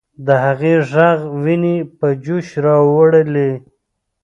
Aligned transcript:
د 0.25 0.27
هغې 0.45 0.73
ږغ 0.89 1.19
ويني 1.43 1.77
په 1.97 2.07
جوش 2.23 2.47
راوړلې. 2.65 3.51